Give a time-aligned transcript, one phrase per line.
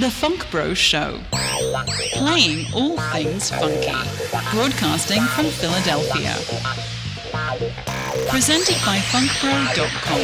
[0.00, 1.20] The Funk Bro Show.
[2.14, 3.92] Playing all things funky.
[4.50, 6.34] Broadcasting from Philadelphia.
[8.30, 10.18] Presented by funkbro.com.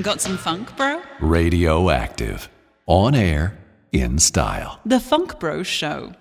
[0.00, 1.02] Got some funk, bro?
[1.20, 2.48] Radioactive.
[2.86, 3.58] On air,
[3.90, 4.78] in style.
[4.86, 6.12] The Funk Bro Show.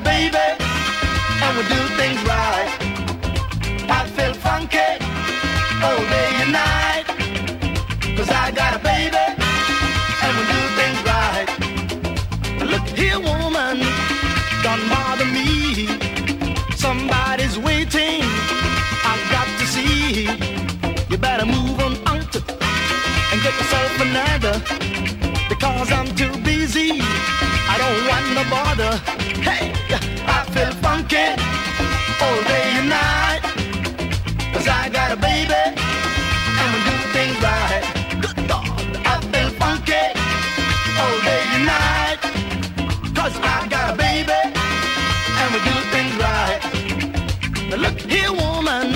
[0.00, 0.46] Baby
[1.42, 2.70] and we do things right.
[3.88, 4.90] I feel funky
[5.82, 7.06] all day and night.
[8.16, 9.24] Cause I got a baby
[10.24, 11.48] and we do things right.
[12.72, 13.78] Look here, woman,
[14.62, 15.88] don't bother me.
[16.76, 18.22] Somebody's waiting.
[19.10, 20.28] I've got to see.
[21.10, 22.34] You better move on out
[23.30, 24.54] and get yourself another.
[25.48, 26.47] Because I'm too.
[28.18, 28.96] Want no bother.
[29.46, 29.72] Hey,
[30.26, 31.26] I feel funky
[32.24, 33.42] all day and night.
[34.52, 35.62] Cause I got a baby
[36.58, 37.84] and we do things right.
[38.20, 38.66] Good God,
[39.06, 40.02] I feel funky
[40.98, 42.18] all day and night.
[43.14, 44.40] Cause I got a baby
[45.40, 46.60] and we do things right.
[47.70, 48.86] Now look here, woman,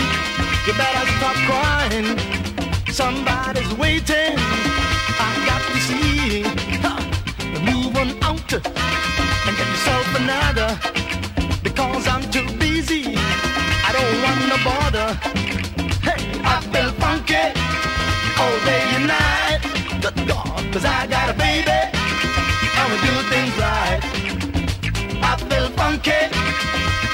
[0.66, 2.18] you better stop crying.
[2.90, 4.34] Somebody's waiting.
[5.26, 6.42] I got to see.
[6.82, 7.00] Huh.
[7.62, 8.91] Move on out
[16.06, 17.44] Hey, I feel funky
[18.40, 19.60] all day and night.
[20.02, 21.92] Good God, cause I got a baby
[22.92, 24.00] we do things right.
[25.30, 26.20] I feel funky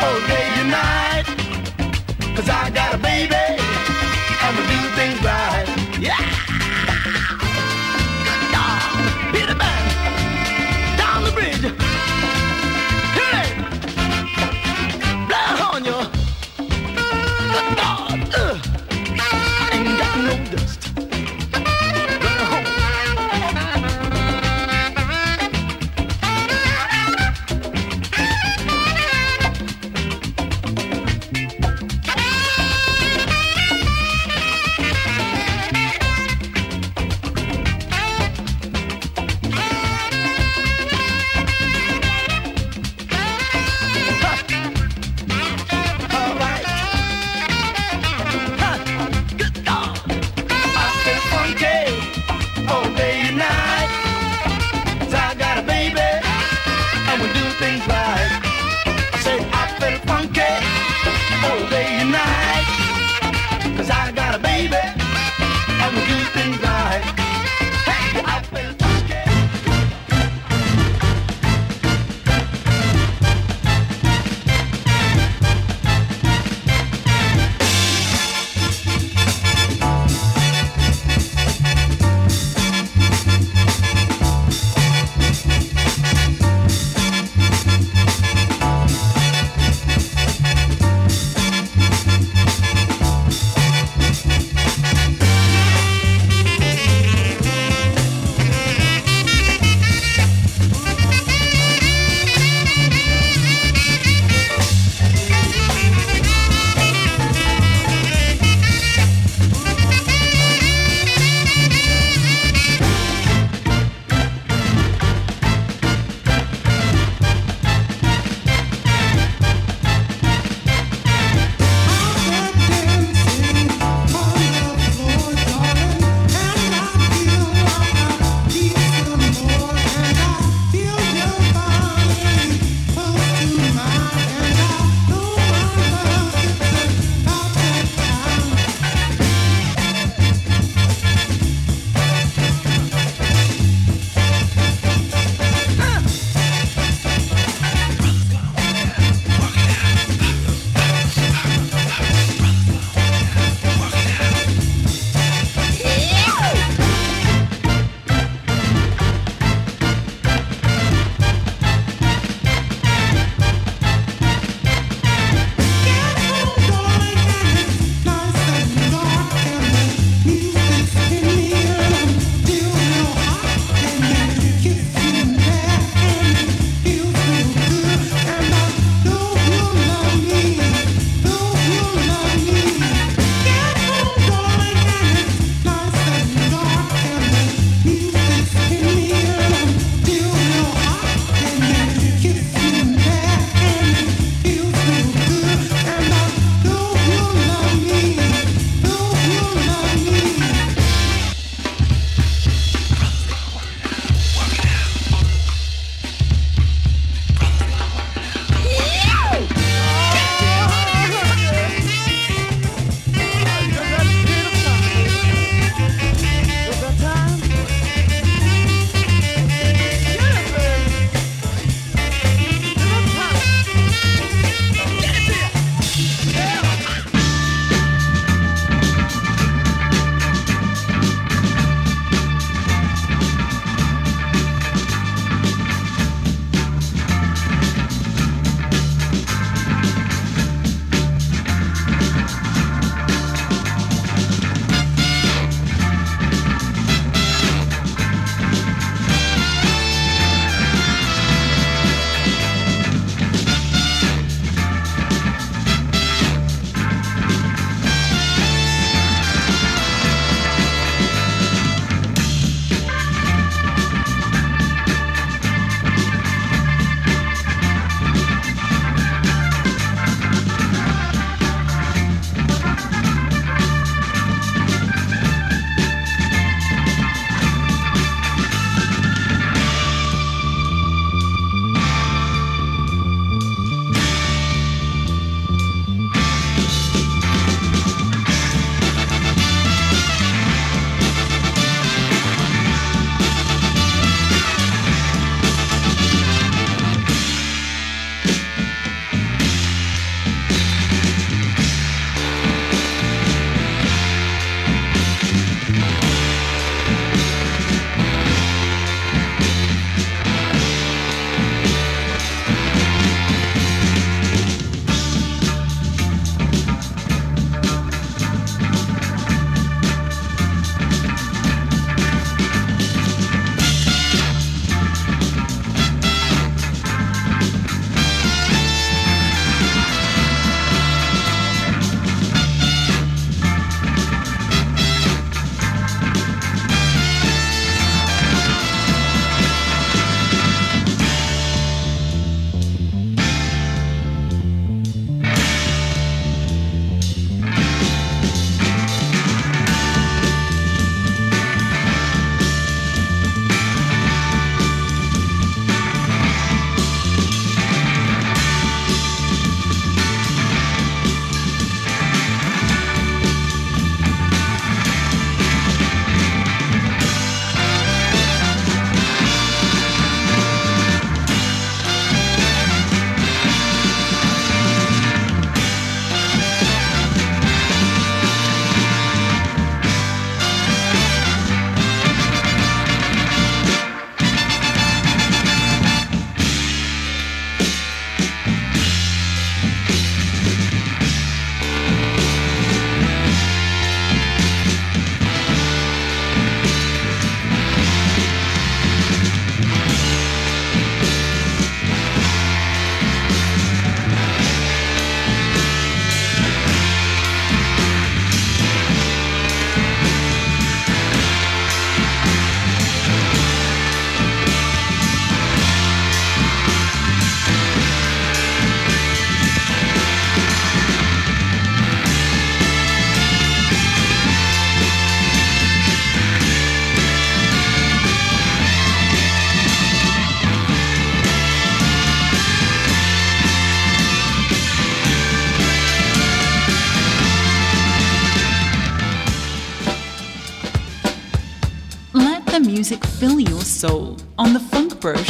[0.02, 1.26] all day and night.
[2.34, 3.47] Cause I got a baby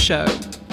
[0.08, 0.67] Show.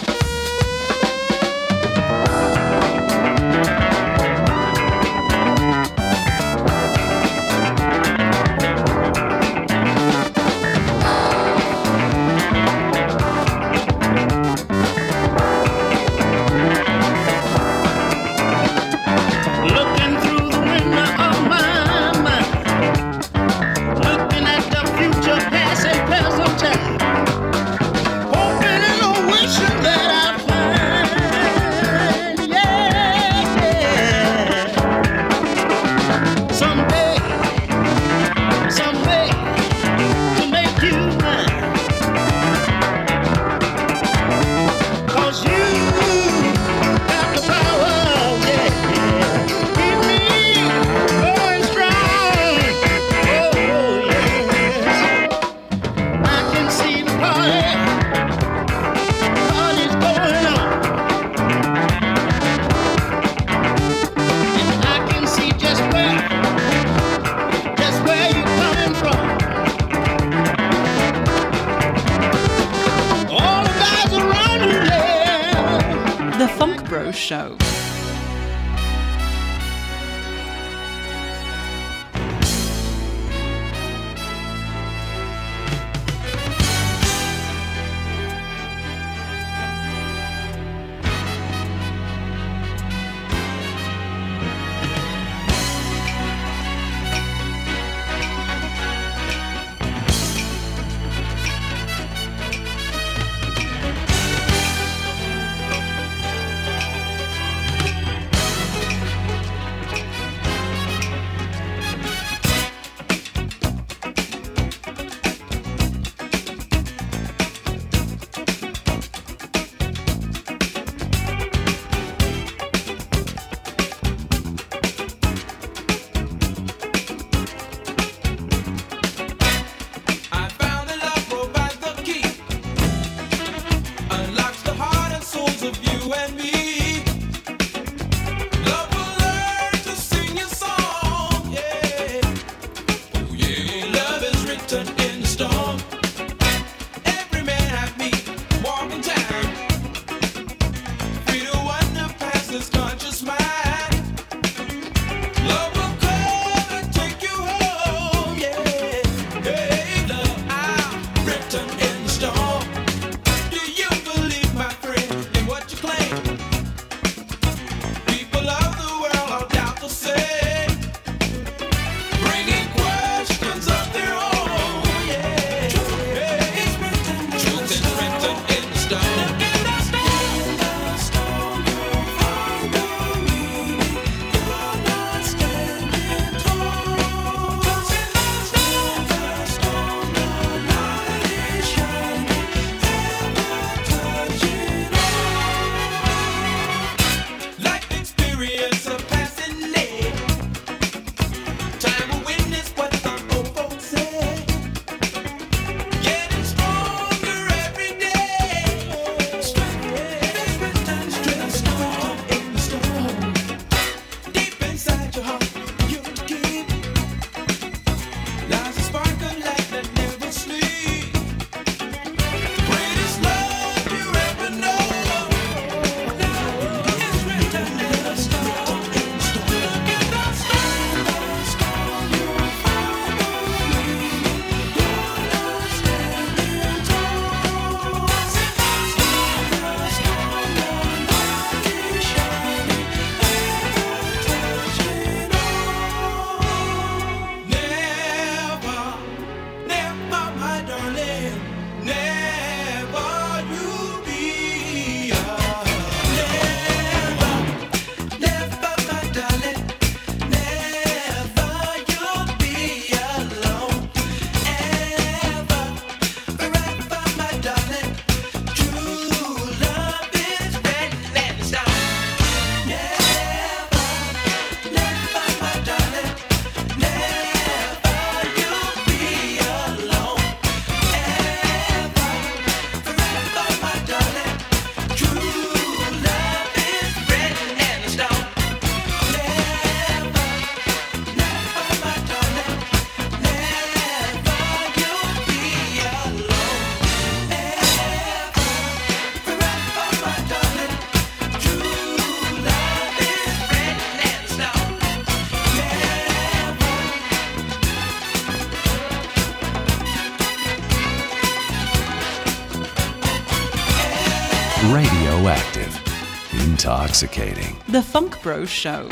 [316.95, 317.57] Intoxicating.
[317.67, 318.87] The Funk Bro Show.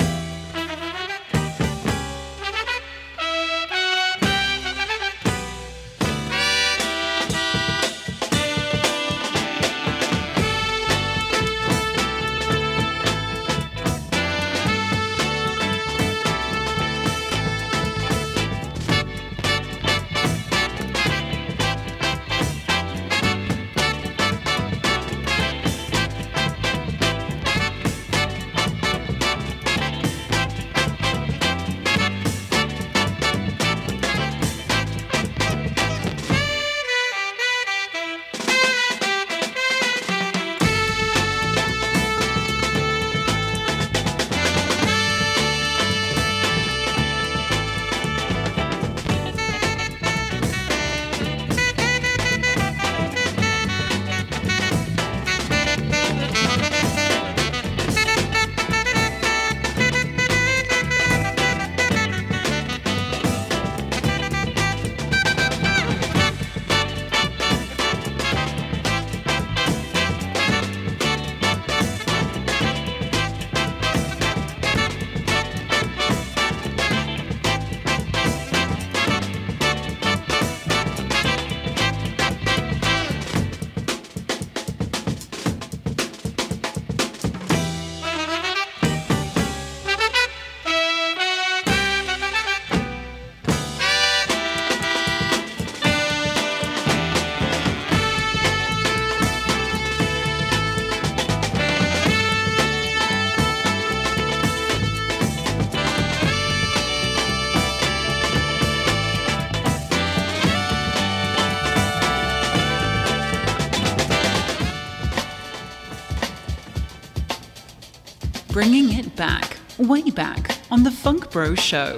[119.87, 121.97] Way back on The Funk Bro Show.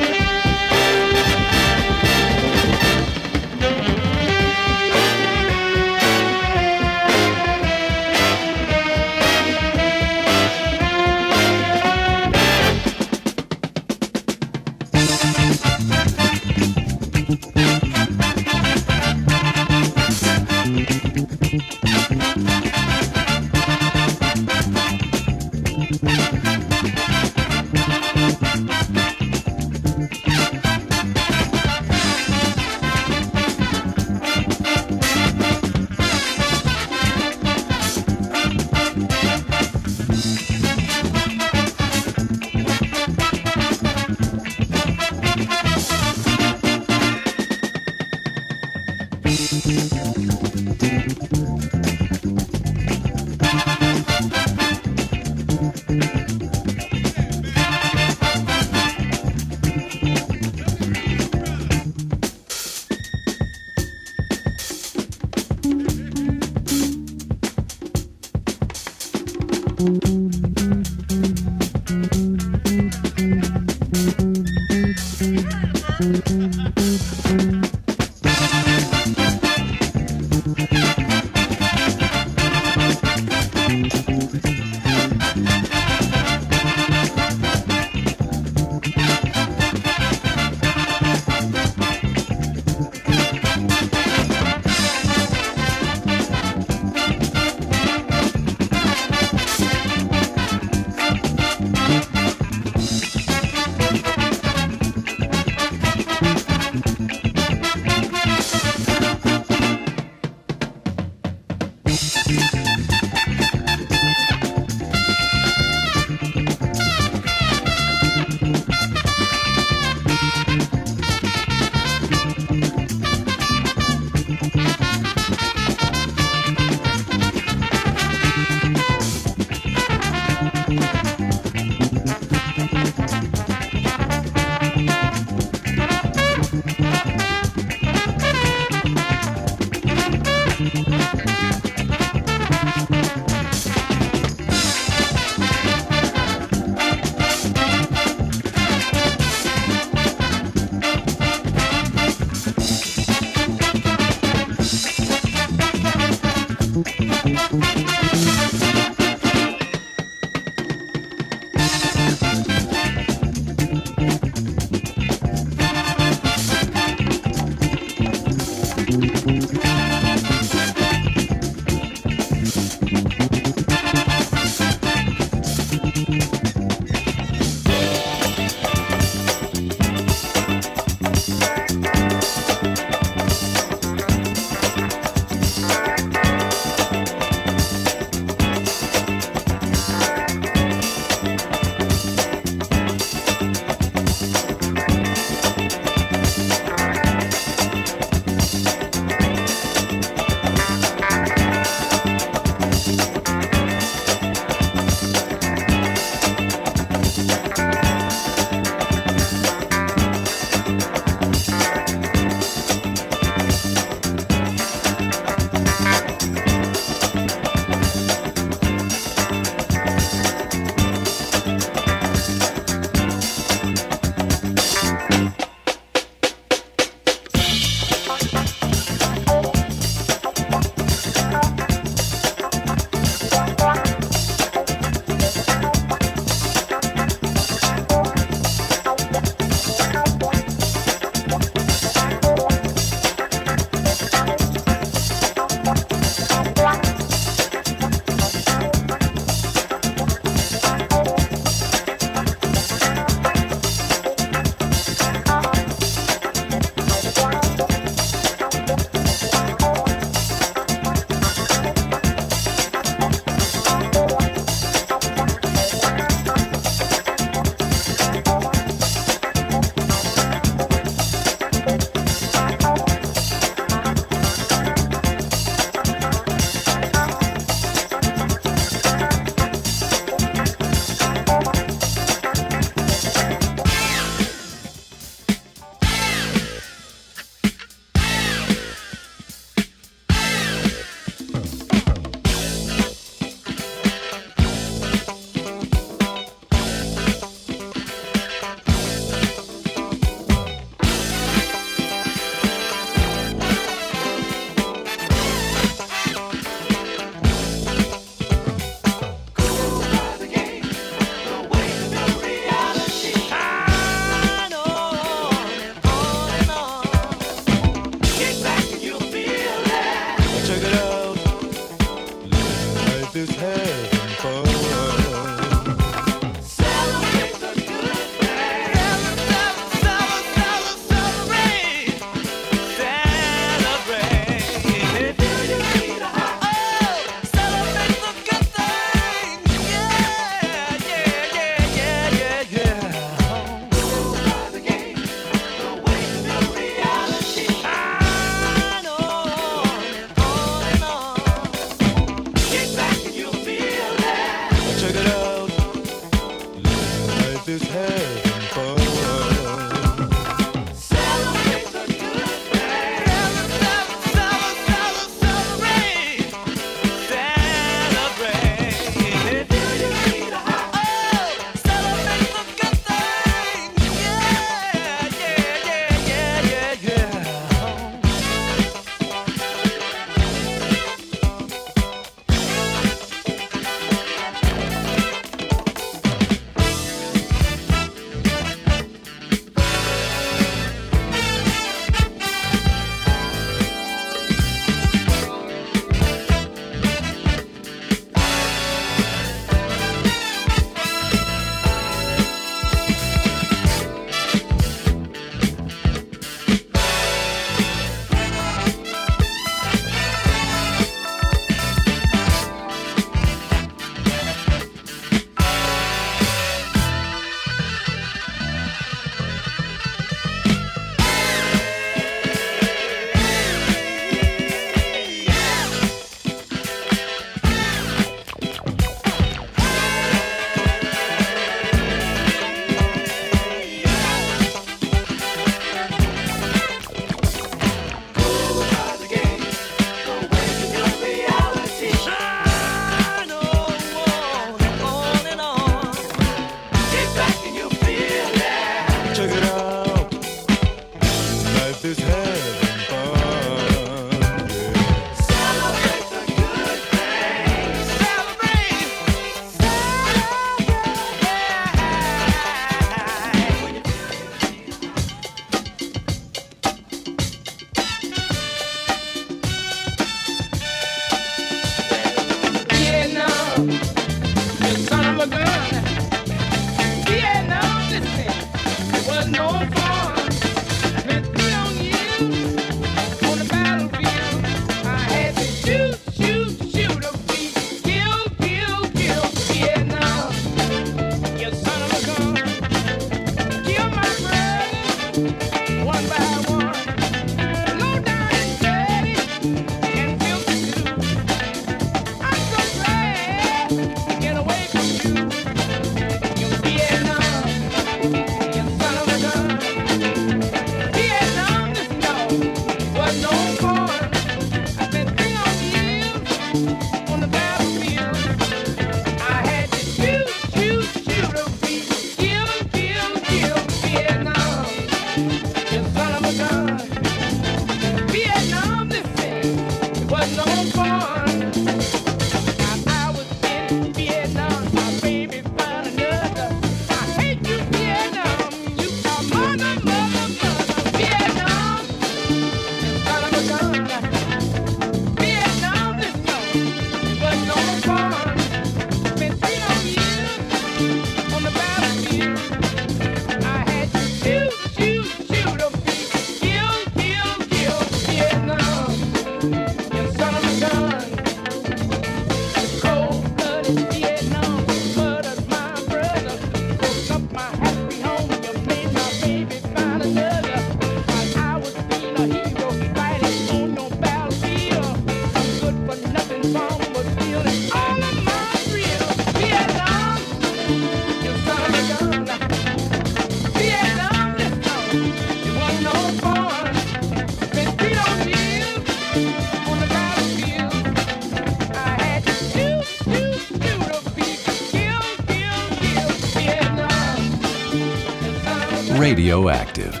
[599.26, 600.00] Radioactive.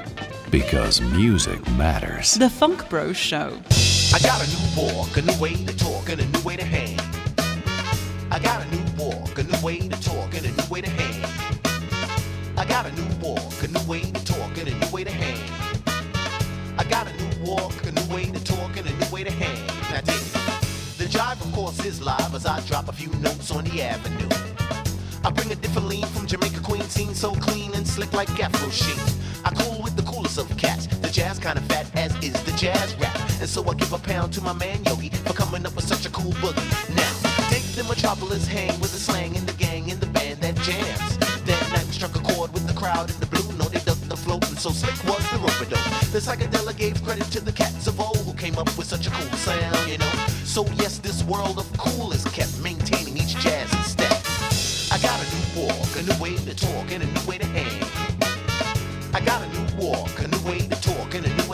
[0.52, 2.34] Because music matters.
[2.34, 3.58] The Funk Bros Show.
[4.14, 6.62] I got a new walk, a new way to talk, and a new way to
[6.62, 6.96] hang.
[8.30, 10.88] I got a new walk, a new way to talk, and a new way to
[10.88, 11.24] hang.
[12.56, 15.10] I got a new walk, a new way to talk, and a new way to
[15.10, 15.42] hang.
[16.78, 19.32] I got a new walk, a new way to talk, and a new way to
[19.32, 19.66] hang.
[19.90, 20.22] Now dig.
[20.98, 24.28] The jive, of course, is live as I drop a few notes on the avenue.
[25.24, 28.70] I bring a different lean from Jamaica Queen, scene so clean and slick like Afro
[28.70, 29.15] sheen.
[34.46, 36.94] My man Yogi for coming up with such a cool boogie.
[36.94, 40.54] Now, dig the metropolis, hang with the slang in the gang in the band that
[40.62, 41.18] jams.
[41.46, 43.98] That night we struck a chord with the crowd in the blue, no they dug
[44.06, 45.58] the float, and so slick was the rope
[46.12, 49.10] The psychedelic gave credit to the cats of old who came up with such a
[49.10, 50.12] cool sound, you know.
[50.44, 54.14] So yes, this world of cool is kept maintaining each jazz step.
[54.94, 57.46] I got a new walk, a new way to talk, and a new way to
[57.46, 57.82] hang.
[59.12, 61.45] I got a new walk, a new way to talk, and a new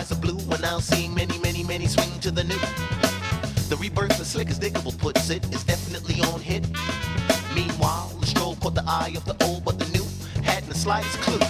[0.00, 2.58] skies are blue and now seeing many, many, many swing to the new.
[3.68, 6.66] The rebirth of slick as Digable puts it is definitely on hit.
[7.54, 10.06] Meanwhile, the stroll caught the eye of the old but the new
[10.42, 11.40] hadn't the slightest clue.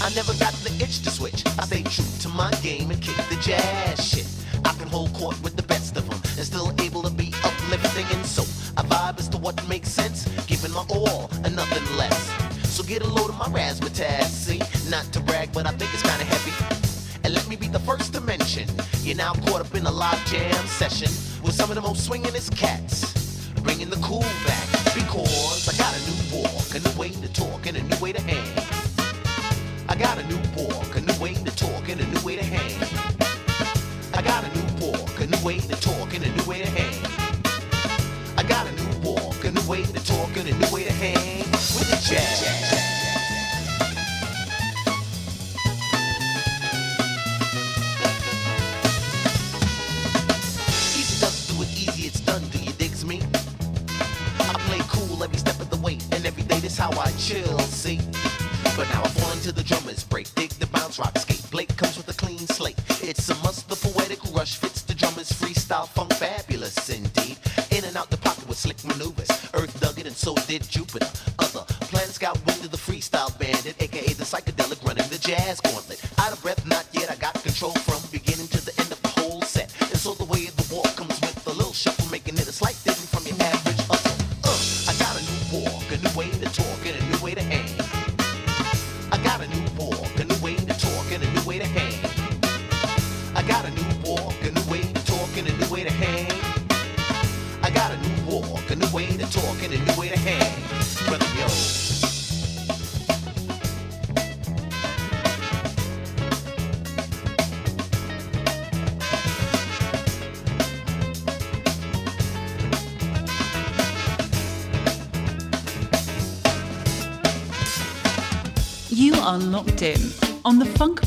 [0.00, 1.44] I never got the itch to switch.
[1.58, 4.26] I stay true to my game and kick the jazz shit.
[4.64, 8.06] I can hold court with the best of them and still able to be uplifting
[8.16, 8.42] and so
[8.76, 12.18] I vibe as to what makes sense, giving my all and nothing less.
[12.68, 14.28] So get a load of my razzmatazz,
[19.22, 21.06] now caught up in a live jam session
[21.44, 23.48] with some of the most swingin'est cats.
[23.62, 27.10] Bringing the cool back because I got a new walk, a new way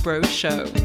[0.06, 0.85] Bros Show.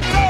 [0.00, 0.27] Hot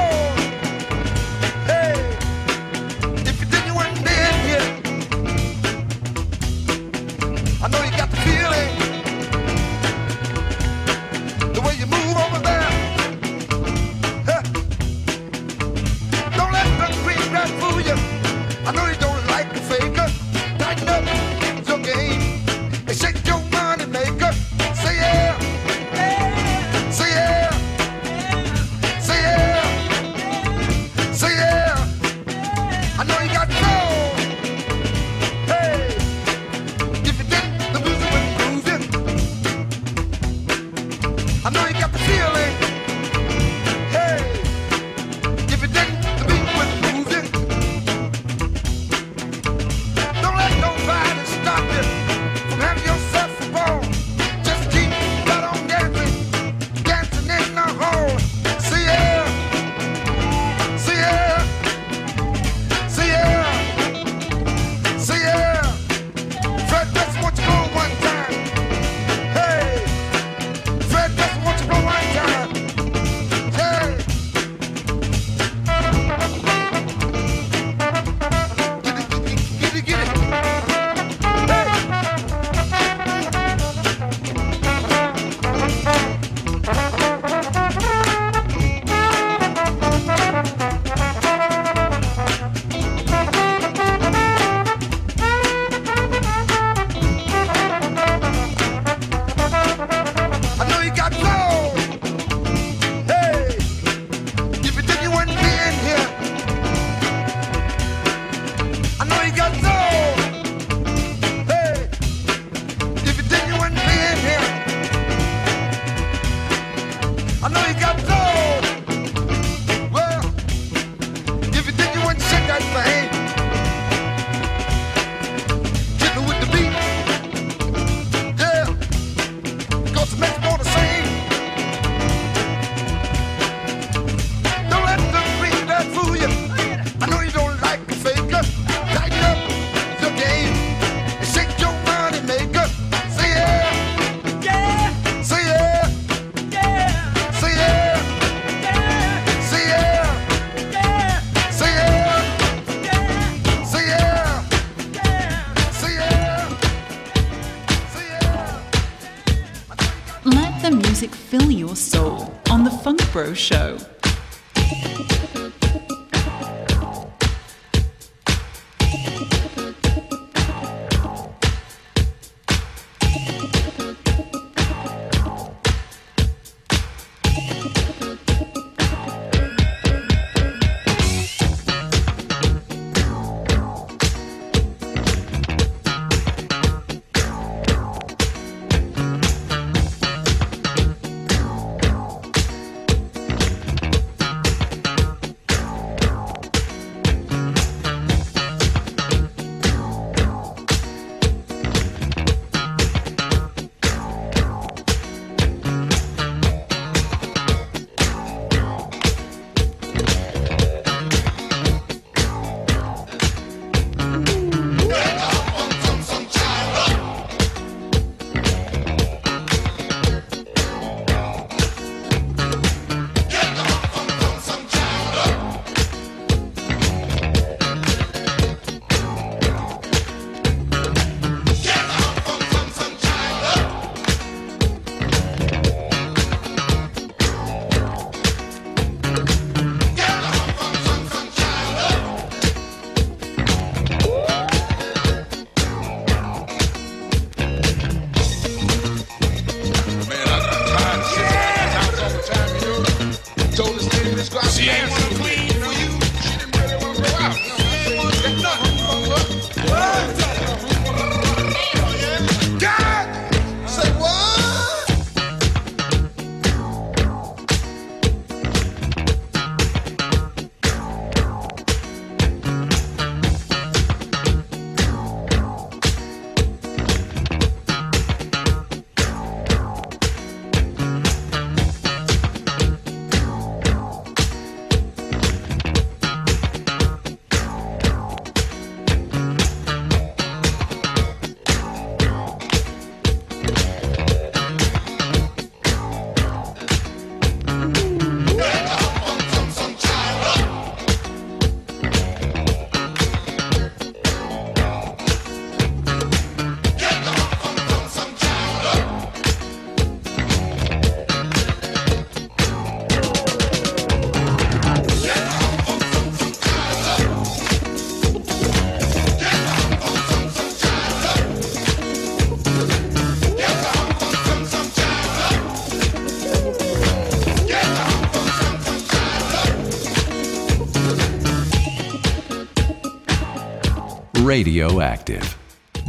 [334.29, 335.35] Radioactive.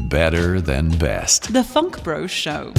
[0.09, 1.53] Better than best.
[1.53, 2.73] The Funk Bro Show.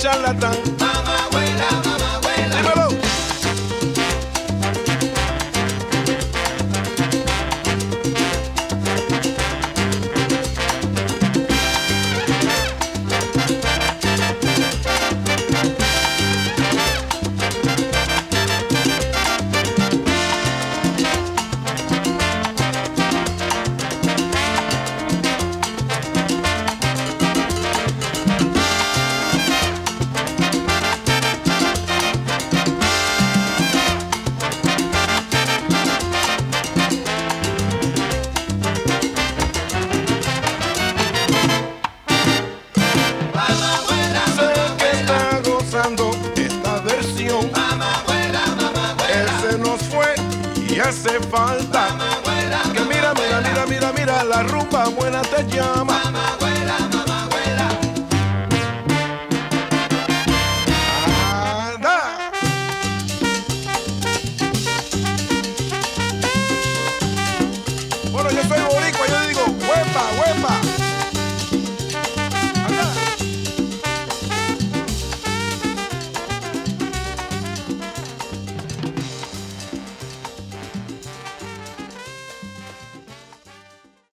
[0.00, 0.69] Charlatán.